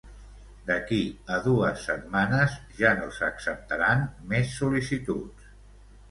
[0.67, 0.99] D'aquí
[1.33, 5.53] a dues setmanes ja no s'acceptaran més sol·licituds.